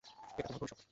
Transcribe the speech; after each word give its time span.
এটা 0.37 0.47
তোমার 0.47 0.59
ভবিষ্যত। 0.61 0.81